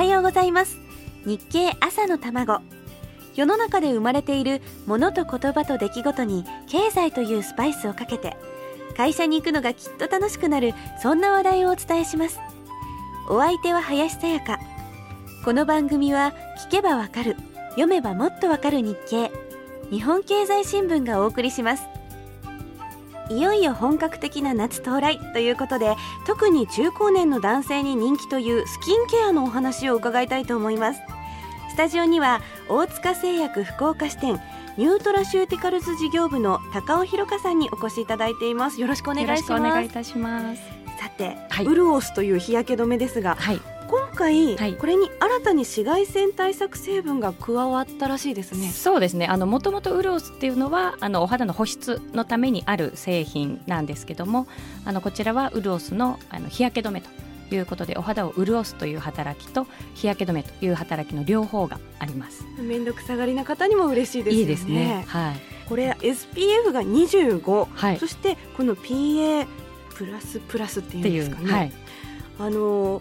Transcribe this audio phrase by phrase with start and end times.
[0.00, 0.78] はようございます。
[1.26, 2.62] 日経朝の卵。
[3.34, 8.34] 世の中で生まれているものと言葉と出来事に経済というスパイスをかけて
[8.96, 12.40] 会社に行くのがきっと楽しくなるそんな話題をお伝えします。
[13.28, 14.58] お相手は林さやか。
[15.44, 16.32] この番組は
[16.66, 17.36] 聞けばわかる
[17.72, 19.30] 読めばもっとわかる日経。
[19.90, 21.82] 日本経済新聞がお送りします。
[23.30, 25.94] いよいよ本格的な夏到来ということで
[26.26, 31.00] 特に中高年の男性に人気というスキンケアのお話を伺いたいと思います。
[31.70, 34.40] スタジオには大塚製薬福岡支店
[34.76, 38.80] ニュートラシューティカルズ事業部の高尾弘香さんにお越しいただいています。
[38.80, 39.52] よろしくお願いします。
[39.52, 40.62] お願いいたします。
[40.98, 43.79] さて、はい、ウルオスという日焼け止めですが、はい、今
[44.10, 48.68] 回、はい、これに新たに紫外線対策成分が加わったらしいですね。
[48.70, 49.26] そうですね。
[49.26, 54.46] あのもともとウルオスっていうのはあのお肌の保湿のためにある製品なんですけども、
[54.84, 62.44] あのこちらはウルオスのあの日焼け止めということでお肌を潤すという働きと日焼け止めという働きの両方があります。
[62.58, 64.40] 面倒くさがりな方にも嬉しいですね。
[64.40, 65.04] いいですね。
[65.06, 65.60] はい。
[65.70, 69.46] これ SPF が25、はい、そしてこの PA
[69.94, 71.72] プラスプラスっていうんですかね、はい、
[72.40, 73.00] あの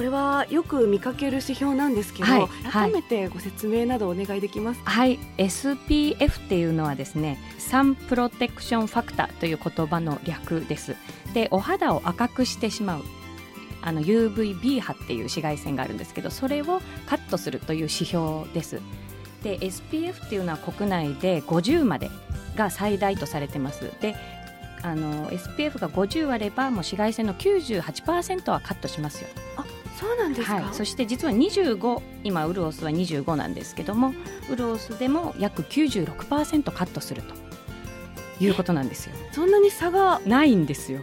[0.00, 10.96] これはよく見かける指標なんですけど、はい、改めてご説明などお願いできますはい、SPF っていうのはですねサンプロテクションファクターという言葉の略です。
[11.34, 13.02] でお肌を赤くしてしまう
[13.82, 18.80] あの UVB 波っていう紫外線があるんですけどそれをカットするという指標です。
[19.42, 22.10] で SPF っていうのは国内で50まで
[22.56, 23.92] が最大とされてます。
[24.00, 24.16] で
[24.80, 29.28] あの SPF が50あればもう紫外線の98%はカットしますよ。
[29.58, 29.64] あ
[30.00, 34.14] そうなんですか、はい、そして実は25今ウルオスは25なんですけども
[34.50, 37.34] ウルオスでも約96%カットすると
[38.42, 39.14] いうことなんですよ。
[39.32, 40.20] そんなに差が？
[40.24, 41.00] ないんですよ。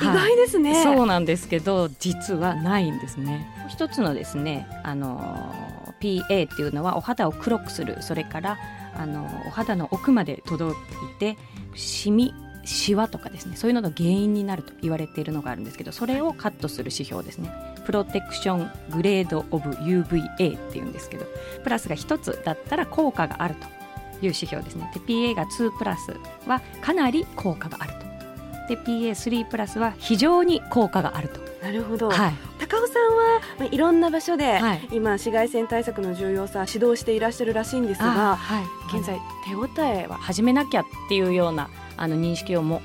[0.00, 3.48] 意外ですね、はい、そうなんですけど実はないんですね。
[3.68, 5.52] 一つのですねあの
[6.00, 8.02] PA っていうのはお肌を黒くする。
[8.02, 8.58] それから
[8.94, 11.36] あのお肌の奥まで届いて
[11.74, 12.32] シミ
[12.66, 17.50] シワとかですねそういうのの原因になると言われているのがあるんですけどそれをカットする指標ですね。
[17.86, 21.26] プロテクショングレードオブ UVA っていうんですけど
[21.62, 23.70] プラスが1つだったら効果があるという
[24.22, 24.90] 指標ですね。
[24.92, 26.12] で PA が2プラス
[26.46, 28.06] はかなり効果があると。
[28.68, 31.40] で PA3 プラスは非常に効果があると。
[31.62, 42.82] なるほど、はい、高尾さんは、まあ、いろんな場所で、はい、今紫外線対策の重要さ指導していらっしゃるらしいんですが、はい、現在手応えは始めなきゃっていうようなあの認識を持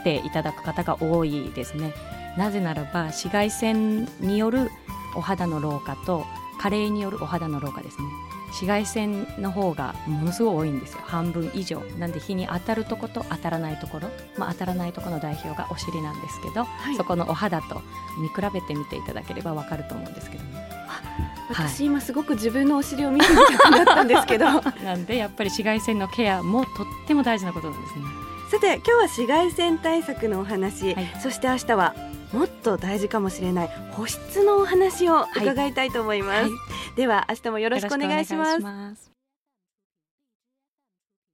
[0.00, 1.94] っていただく方が多いですね。
[2.36, 4.70] なぜならば紫外線による
[5.16, 6.24] お肌の老化と
[6.60, 8.08] 加齢によるお肌の老化ですね。
[8.48, 11.00] 紫外線の方がものすごい多いんですよ。
[11.04, 11.80] 半分以上。
[11.98, 17.82] なんで日に当たるとこと当たらないところ、まあ、当たらないところの代表がお尻なんですけど、はい、そこのお肌と
[18.18, 20.44] 見比べてみていただければわかると思うんですけど。
[20.44, 20.68] ね。
[21.50, 24.46] 私、今すごく自分のお尻を見てみたくなったんですけど。
[24.84, 28.04] なんでやっぱり紫外線のケアもとっても大事なことなんですね
[28.48, 31.94] さて今日は紫外線対策のお話、はい、そして明日は
[32.32, 36.50] もっと大事かもしれない保湿のお話を伺いたいと思います、はい。
[36.50, 39.17] はい、では明日もよろしくお願いします